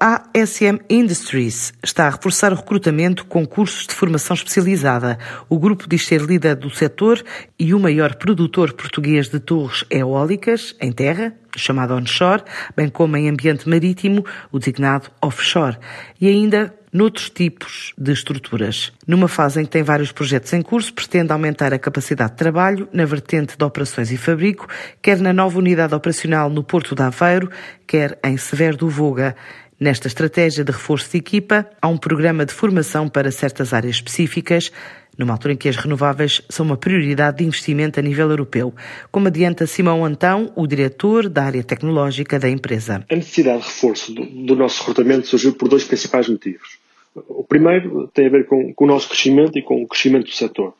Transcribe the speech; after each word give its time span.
A 0.00 0.24
ASM 0.34 0.80
Industries 0.90 1.72
está 1.80 2.08
a 2.08 2.10
reforçar 2.10 2.52
o 2.52 2.56
recrutamento 2.56 3.24
com 3.24 3.46
cursos 3.46 3.86
de 3.86 3.94
formação 3.94 4.34
especializada. 4.34 5.16
O 5.48 5.60
grupo 5.60 5.88
diz 5.88 6.04
ser 6.04 6.22
líder 6.22 6.56
do 6.56 6.68
setor 6.70 7.22
e 7.56 7.72
o 7.72 7.78
maior 7.78 8.16
produtor 8.16 8.72
português 8.72 9.28
de 9.28 9.38
torres 9.38 9.84
eólicas 9.88 10.74
em 10.80 10.90
terra, 10.90 11.32
chamado 11.56 11.94
onshore, 11.94 12.42
bem 12.76 12.88
como 12.88 13.16
em 13.16 13.28
ambiente 13.28 13.68
marítimo, 13.68 14.24
o 14.50 14.58
designado 14.58 15.08
offshore, 15.22 15.76
e 16.20 16.26
ainda 16.26 16.74
noutros 16.92 17.30
tipos 17.30 17.92
de 17.96 18.12
estruturas. 18.12 18.92
Numa 19.06 19.28
fase 19.28 19.60
em 19.60 19.64
que 19.64 19.70
tem 19.70 19.82
vários 19.82 20.12
projetos 20.12 20.52
em 20.52 20.62
curso, 20.62 20.92
pretende 20.92 21.32
aumentar 21.32 21.72
a 21.72 21.78
capacidade 21.78 22.32
de 22.32 22.38
trabalho 22.38 22.88
na 22.92 23.04
vertente 23.04 23.56
de 23.56 23.64
operações 23.64 24.10
e 24.10 24.16
fabrico, 24.16 24.66
quer 25.00 25.18
na 25.18 25.32
nova 25.32 25.58
unidade 25.58 25.94
operacional 25.94 26.50
no 26.50 26.64
Porto 26.64 26.94
de 26.94 27.02
Aveiro, 27.02 27.50
quer 27.86 28.18
em 28.24 28.36
Severo 28.36 28.76
do 28.76 28.88
Voga. 28.88 29.36
Nesta 29.78 30.08
estratégia 30.08 30.62
de 30.62 30.72
reforço 30.72 31.10
de 31.10 31.16
equipa, 31.16 31.66
há 31.80 31.88
um 31.88 31.96
programa 31.96 32.44
de 32.44 32.52
formação 32.52 33.08
para 33.08 33.30
certas 33.30 33.72
áreas 33.72 33.96
específicas, 33.96 34.70
numa 35.16 35.32
altura 35.32 35.54
em 35.54 35.56
que 35.56 35.68
as 35.68 35.76
renováveis 35.76 36.42
são 36.50 36.66
uma 36.66 36.76
prioridade 36.76 37.38
de 37.38 37.44
investimento 37.44 37.98
a 37.98 38.02
nível 38.02 38.28
europeu, 38.28 38.74
como 39.10 39.28
adianta 39.28 39.66
Simão 39.66 40.04
Antão, 40.04 40.52
o 40.54 40.66
diretor 40.66 41.28
da 41.28 41.44
área 41.44 41.64
tecnológica 41.64 42.38
da 42.38 42.48
empresa. 42.48 43.04
A 43.10 43.16
necessidade 43.16 43.62
de 43.62 43.68
reforço 43.68 44.12
do, 44.12 44.26
do 44.26 44.54
nosso 44.54 44.80
recrutamento 44.80 45.26
surgiu 45.26 45.54
por 45.54 45.68
dois 45.68 45.84
principais 45.84 46.28
motivos. 46.28 46.79
O 47.14 47.44
primeiro 47.44 48.08
tem 48.08 48.26
a 48.26 48.30
ver 48.30 48.46
com, 48.46 48.72
com 48.72 48.84
o 48.84 48.88
nosso 48.88 49.08
crescimento 49.08 49.58
e 49.58 49.62
com 49.62 49.82
o 49.82 49.88
crescimento 49.88 50.26
do 50.26 50.32
setor. 50.32 50.74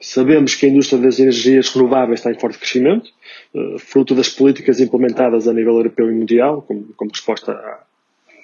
Sabemos 0.00 0.54
que 0.54 0.66
a 0.66 0.68
indústria 0.68 1.00
das 1.00 1.18
energias 1.18 1.70
renováveis 1.70 2.20
está 2.20 2.30
em 2.30 2.38
forte 2.38 2.58
crescimento, 2.58 3.10
eh, 3.54 3.76
fruto 3.78 4.14
das 4.14 4.28
políticas 4.28 4.80
implementadas 4.80 5.46
a 5.46 5.52
nível 5.52 5.74
europeu 5.74 6.10
e 6.10 6.14
mundial, 6.14 6.62
como, 6.62 6.92
como 6.96 7.10
resposta 7.10 7.52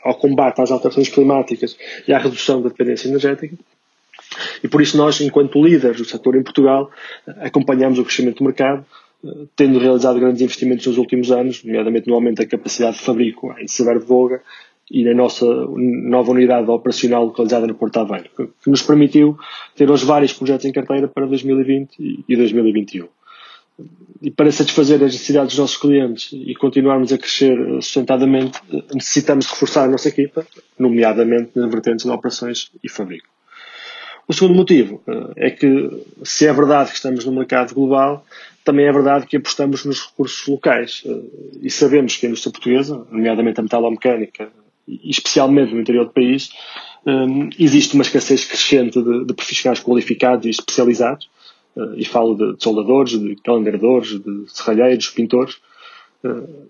ao 0.05 0.15
combate 0.15 0.61
às 0.61 0.71
alterações 0.71 1.09
climáticas 1.09 1.77
e 2.07 2.12
à 2.12 2.19
redução 2.19 2.62
da 2.62 2.69
dependência 2.69 3.09
energética. 3.09 3.57
E 4.63 4.69
por 4.69 4.80
isso 4.80 4.96
nós, 4.96 5.21
enquanto 5.21 5.63
líderes 5.63 5.96
do 5.96 6.04
setor 6.04 6.37
em 6.37 6.43
Portugal, 6.43 6.91
acompanhamos 7.41 7.99
o 7.99 8.04
crescimento 8.04 8.38
do 8.38 8.45
mercado, 8.45 8.85
tendo 9.57 9.80
realizado 9.80 10.21
grandes 10.21 10.41
investimentos 10.41 10.87
nos 10.87 10.96
últimos 10.96 11.32
anos, 11.32 11.65
nomeadamente 11.65 12.07
no 12.07 12.15
aumento 12.15 12.38
da 12.38 12.46
capacidade 12.46 12.99
de 12.99 13.02
fabrico 13.02 13.52
em 13.59 13.66
Severo 13.66 13.99
de 13.99 14.07
Voga 14.07 14.43
e 14.91 15.05
na 15.05 15.15
nossa 15.15 15.47
nova 15.47 16.33
unidade 16.33 16.71
operacional 16.71 17.25
localizada 17.25 17.67
no 17.67 17.75
Porto 17.75 17.99
Aveiro, 17.99 18.31
que 18.37 18.71
nos 18.71 18.83
permitiu 18.83 19.39
ter 19.77 19.91
hoje 19.91 20.05
vários 20.05 20.33
projetos 20.33 20.65
em 20.67 20.73
carteira 20.73 21.09
para 21.09 21.27
2020 21.27 22.25
e 22.29 22.37
2021 22.37 23.09
e 24.21 24.31
para 24.31 24.51
satisfazer 24.51 24.97
as 24.97 25.13
necessidades 25.13 25.51
dos 25.51 25.59
nossos 25.59 25.77
clientes 25.77 26.31
e 26.33 26.55
continuarmos 26.55 27.13
a 27.13 27.19
crescer 27.19 27.57
sustentadamente, 27.81 28.61
necessitamos 28.93 29.47
reforçar 29.47 29.85
a 29.85 29.89
nossa 29.89 30.09
equipa, 30.09 30.45
nomeadamente 30.79 31.53
nas 31.55 31.71
vertentes 31.71 32.05
de 32.05 32.11
operações 32.11 32.71
e 32.83 32.89
fabrico. 32.89 33.29
O 34.27 34.35
segundo 34.35 34.55
motivo 34.57 35.01
eh, 35.07 35.47
é 35.47 35.51
que, 35.51 36.05
se 36.23 36.47
é 36.47 36.53
verdade 36.53 36.91
que 36.91 36.97
estamos 36.97 37.25
no 37.25 37.33
mercado 37.33 37.75
global, 37.75 38.27
também 38.63 38.85
é 38.85 38.93
verdade 38.93 39.27
que 39.27 39.39
apostamos 39.39 39.87
nos 39.87 40.05
recursos 40.05 40.47
locais. 40.47 41.03
Eh, 41.07 41.21
e 41.63 41.71
sabemos 41.71 42.16
que 42.16 42.27
a 42.27 42.29
indústria 42.29 42.53
portuguesa, 42.53 43.07
nomeadamente 43.11 43.61
a 43.61 43.63
metalomecânica, 43.63 44.51
especialmente 45.05 45.75
no 45.75 45.81
interior 45.81 46.07
do 46.07 46.13
país, 46.13 46.51
eh, 47.07 47.27
existe 47.59 47.95
uma 47.95 48.03
escassez 48.03 48.45
crescente 48.45 49.01
de, 49.03 49.35
profissionais 49.35 49.81
qualificados 49.81 50.47
e 50.47 50.51
especializados. 50.51 51.29
E 51.97 52.05
falo 52.05 52.35
de, 52.35 52.57
de 52.57 52.65
soldadores, 52.65 53.13
de 53.13 53.37
calendaradores, 53.37 54.19
de 54.19 54.45
serralheiros, 54.49 55.11
pintores, 55.11 55.59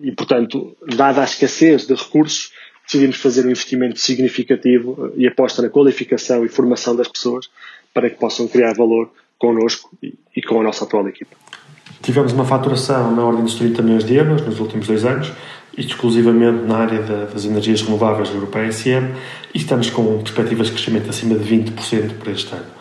e 0.02 0.12
portanto, 0.12 0.76
dada 0.96 1.22
a 1.22 1.24
escassez 1.24 1.86
de 1.86 1.94
recursos, 1.94 2.52
decidimos 2.84 3.16
fazer 3.16 3.46
um 3.46 3.50
investimento 3.50 3.98
significativo 3.98 5.12
e 5.16 5.26
aposta 5.26 5.62
na 5.62 5.70
qualificação 5.70 6.44
e 6.44 6.48
formação 6.48 6.96
das 6.96 7.08
pessoas 7.08 7.48
para 7.92 8.10
que 8.10 8.16
possam 8.16 8.48
criar 8.48 8.74
valor 8.74 9.10
connosco 9.38 9.90
e, 10.02 10.14
e 10.36 10.42
com 10.42 10.60
a 10.60 10.64
nossa 10.64 10.84
atual 10.84 11.06
equipa. 11.08 11.36
Tivemos 12.02 12.32
uma 12.32 12.44
faturação 12.44 13.14
na 13.14 13.24
ordem 13.24 13.44
dos 13.44 13.54
30 13.54 13.82
milhões 13.82 14.04
de 14.04 14.14
euros 14.14 14.42
nos 14.42 14.60
últimos 14.60 14.86
dois 14.86 15.04
anos, 15.04 15.32
exclusivamente 15.86 16.64
na 16.66 16.78
área 16.78 17.00
das 17.02 17.44
energias 17.44 17.82
renováveis 17.82 18.28
da 18.28 18.34
Europa 18.34 18.60
SM, 18.70 19.14
e 19.54 19.58
estamos 19.58 19.90
com 19.90 20.18
perspectivas 20.18 20.66
de 20.66 20.72
crescimento 20.74 21.08
acima 21.08 21.36
de 21.36 21.44
20% 21.44 22.14
para 22.18 22.32
este 22.32 22.52
ano. 22.54 22.78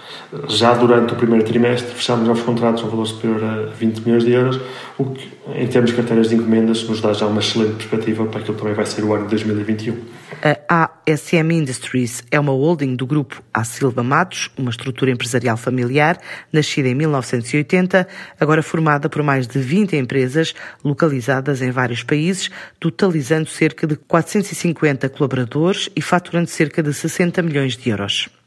Já 0.50 0.74
durante 0.74 1.13
o 1.13 1.16
primeiro 1.16 1.46
trimestre 1.46 1.94
fechámos 1.94 2.28
novos 2.28 2.44
contratos 2.44 2.84
um 2.84 2.90
valor 2.90 3.06
superior 3.06 3.44
a 3.44 3.66
20 3.78 4.00
milhões 4.02 4.25
de 4.25 4.31
euros, 4.34 4.59
o 4.97 5.06
que, 5.06 5.30
em 5.56 5.68
termos 5.68 5.91
de 5.91 5.96
carteiras 5.96 6.30
de 6.30 6.35
encomendas, 6.35 6.84
nos 6.84 7.00
dá 7.00 7.13
já 7.13 7.28
uma 7.28 7.40
excelente 7.40 7.75
perspectiva 7.75 8.25
para 8.25 8.41
aquilo 8.41 8.56
que 8.56 8.59
também 8.59 8.75
vai 8.75 8.85
ser 8.85 9.03
o 9.03 9.14
ano 9.14 9.24
de 9.24 9.29
2021. 9.29 9.97
A 10.70 10.92
ASM 11.08 11.52
Industries 11.52 12.24
é 12.30 12.40
uma 12.40 12.52
holding 12.52 12.96
do 12.96 13.08
grupo 13.08 13.42
A 13.52 13.64
Silva 13.64 14.03
Matos, 14.03 14.52
uma 14.56 14.70
estrutura 14.70 15.09
empresarial 15.09 15.58
familiar, 15.58 16.20
nascida 16.53 16.88
em 16.88 16.94
1980, 16.94 18.08
agora 18.40 18.62
formada 18.62 19.09
por 19.09 19.24
mais 19.24 19.47
de 19.47 19.58
20 19.58 19.96
empresas 19.96 20.53
localizadas 20.84 21.62
em 21.64 21.72
vários 21.72 22.03
países, 22.03 22.52
totalizando 22.80 23.50
cerca 23.50 23.88
de 23.88 23.96
450 23.96 25.09
colaboradores 25.09 25.90
e 25.96 26.02
faturando 26.02 26.50
cerca 26.50 26.84
de 26.84 26.94
60 26.94 27.42
milhões 27.42 27.76
de 27.76 27.90
euros. 27.90 28.30